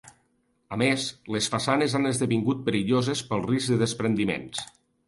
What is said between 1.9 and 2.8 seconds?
han esdevingut